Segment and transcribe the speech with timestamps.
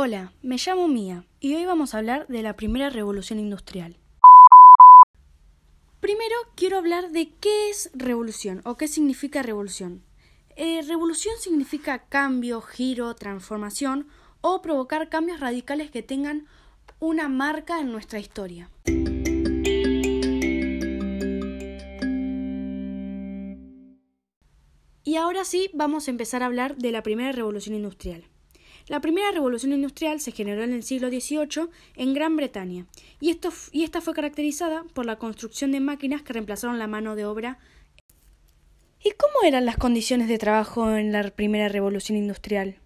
[0.00, 3.96] Hola, me llamo Mía y hoy vamos a hablar de la primera revolución industrial.
[5.98, 10.04] Primero quiero hablar de qué es revolución o qué significa revolución.
[10.54, 14.06] Eh, revolución significa cambio, giro, transformación
[14.40, 16.46] o provocar cambios radicales que tengan
[17.00, 18.70] una marca en nuestra historia.
[25.02, 28.28] Y ahora sí vamos a empezar a hablar de la primera revolución industrial.
[28.88, 32.86] La primera revolución industrial se generó en el siglo XVIII en Gran Bretaña
[33.20, 37.14] y, esto, y esta fue caracterizada por la construcción de máquinas que reemplazaron la mano
[37.14, 37.58] de obra.
[39.04, 42.76] ¿Y cómo eran las condiciones de trabajo en la primera revolución industrial?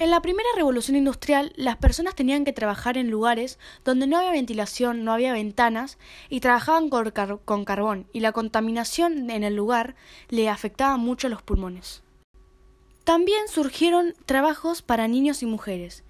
[0.00, 4.32] En la primera revolución industrial, las personas tenían que trabajar en lugares donde no había
[4.32, 5.98] ventilación, no había ventanas,
[6.28, 7.12] y trabajaban con,
[7.44, 9.94] con carbón, y la contaminación en el lugar
[10.30, 12.02] le afectaba mucho a los pulmones.
[13.04, 16.04] También surgieron trabajos para niños y mujeres.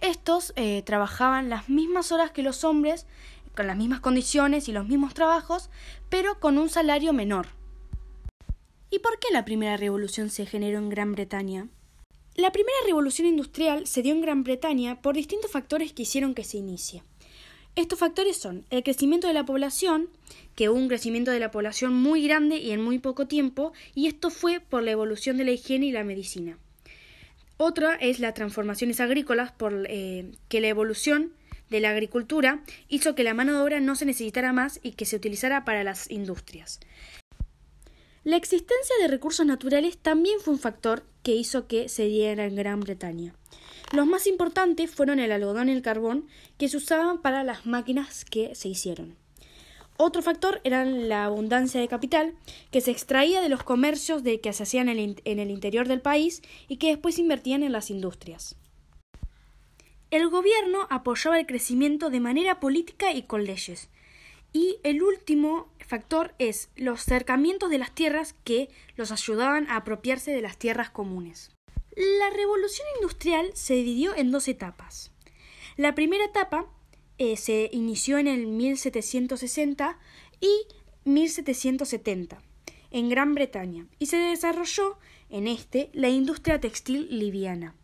[0.00, 3.06] Estos eh, trabajaban las mismas horas que los hombres,
[3.54, 5.70] con las mismas condiciones y los mismos trabajos,
[6.08, 7.46] pero con un salario menor.
[8.90, 11.68] ¿Y por qué la primera revolución se generó en Gran Bretaña?
[12.34, 16.44] La primera revolución industrial se dio en Gran Bretaña por distintos factores que hicieron que
[16.44, 17.02] se inicie.
[17.74, 20.10] Estos factores son el crecimiento de la población,
[20.54, 24.08] que hubo un crecimiento de la población muy grande y en muy poco tiempo, y
[24.08, 26.58] esto fue por la evolución de la higiene y la medicina.
[27.56, 31.32] Otra es las transformaciones agrícolas, por eh, que la evolución
[31.70, 35.06] de la agricultura hizo que la mano de obra no se necesitara más y que
[35.06, 36.78] se utilizara para las industrias.
[38.24, 42.54] La existencia de recursos naturales también fue un factor que hizo que se diera en
[42.54, 43.34] Gran Bretaña.
[43.92, 46.26] Los más importantes fueron el algodón y el carbón
[46.56, 49.16] que se usaban para las máquinas que se hicieron.
[49.98, 52.34] Otro factor era la abundancia de capital
[52.70, 56.40] que se extraía de los comercios de que se hacían en el interior del país
[56.68, 58.56] y que después invertían en las industrias.
[60.10, 63.90] El gobierno apoyaba el crecimiento de manera política y con leyes.
[64.54, 70.30] Y el último factor es los cercamientos de las tierras que los ayudaban a apropiarse
[70.30, 71.50] de las tierras comunes.
[71.96, 75.10] La revolución industrial se dividió en dos etapas.
[75.76, 76.66] La primera etapa
[77.18, 79.98] eh, se inició en el 1760
[80.40, 80.66] y
[81.04, 82.40] 1770
[82.90, 84.98] en Gran Bretaña y se desarrolló
[85.28, 87.74] en este la industria textil liviana.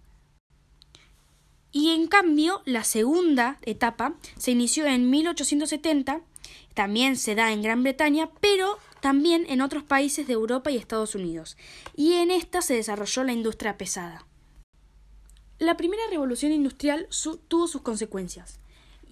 [1.71, 6.23] Y en cambio, la segunda etapa se inició en 1870,
[6.73, 11.15] también se da en Gran Bretaña, pero también en otros países de Europa y Estados
[11.15, 11.57] Unidos,
[11.95, 14.27] y en esta se desarrolló la industria pesada.
[15.59, 17.09] La primera revolución industrial
[17.49, 18.61] tuvo sus consecuencias,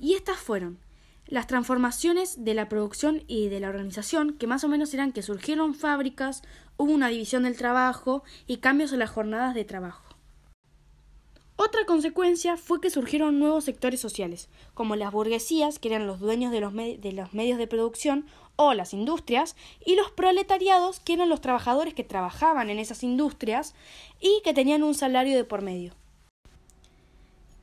[0.01, 0.79] y estas fueron
[1.27, 5.23] las transformaciones de la producción y de la organización, que más o menos eran que
[5.23, 6.43] surgieron fábricas,
[6.77, 10.05] hubo una división del trabajo y cambios en las jornadas de trabajo.
[11.57, 16.53] Otra consecuencia fue que surgieron nuevos sectores sociales, como las burguesías, que eran los dueños
[16.53, 18.27] de los, de los, medios de producción,
[18.57, 23.75] o las industrias, y los proletariados, que eran los trabajadores que trabajaban en esas industrias
[24.21, 25.93] y que tenían un salario de por medio.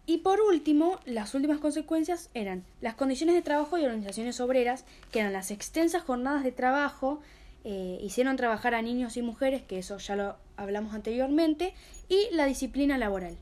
[0.06, 5.20] Y por último, las últimas consecuencias eran las condiciones de trabajo y organizaciones obreras, que
[5.20, 7.22] eran las extensas jornadas de trabajo,
[7.64, 11.74] eh, hicieron trabajar a niños y mujeres, que eso ya lo hablamos anteriormente,
[12.10, 13.38] y la disciplina laboral.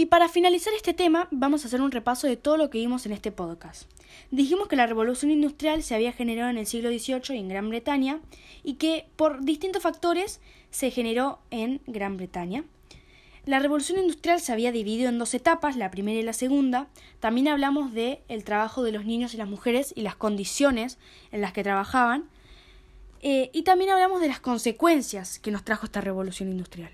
[0.00, 3.04] Y para finalizar este tema, vamos a hacer un repaso de todo lo que vimos
[3.04, 3.82] en este podcast.
[4.30, 8.18] Dijimos que la revolución industrial se había generado en el siglo XVIII en Gran Bretaña
[8.64, 10.40] y que por distintos factores
[10.70, 12.64] se generó en Gran Bretaña.
[13.44, 16.88] La revolución industrial se había dividido en dos etapas, la primera y la segunda.
[17.18, 20.96] También hablamos de el trabajo de los niños y las mujeres y las condiciones
[21.30, 22.24] en las que trabajaban.
[23.20, 26.90] Eh, y también hablamos de las consecuencias que nos trajo esta revolución industrial.